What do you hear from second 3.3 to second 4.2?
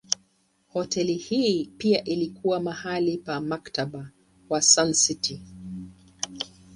Mkataba